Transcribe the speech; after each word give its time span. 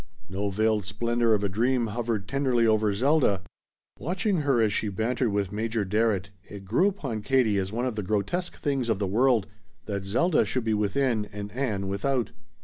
No 0.27 0.49
veiled 0.49 0.83
splendor 0.83 1.35
of 1.35 1.43
a 1.43 1.47
dream 1.47 1.85
hovered 1.85 2.27
tenderly 2.27 2.65
over 2.65 2.91
Zelda. 2.95 3.43
Watching 3.99 4.37
her 4.37 4.59
as 4.59 4.73
she 4.73 4.87
bantered 4.89 5.31
with 5.31 5.51
Major 5.51 5.85
Barrett 5.85 6.31
it 6.49 6.65
grew 6.65 6.87
upon 6.87 7.21
Katie 7.21 7.59
as 7.59 7.71
one 7.71 7.85
of 7.85 7.95
the 7.95 8.01
grotesque 8.01 8.57
things 8.57 8.89
of 8.89 8.97
the 8.97 9.05
world 9.05 9.45
that 9.85 10.03
Zelda 10.03 10.43
should 10.43 10.63
be 10.63 10.73
within 10.73 11.25
and 11.25 11.51
Ann 11.51 11.87
without. 11.87 12.31